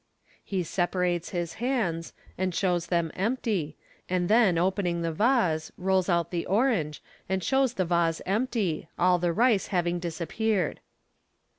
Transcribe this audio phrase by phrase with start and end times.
[0.43, 3.77] He separates his hands, and shows them empty,
[4.09, 9.19] and then opening the vase, rolls out the orange, and shows the vase empty, all
[9.19, 10.79] the rice having disappeared.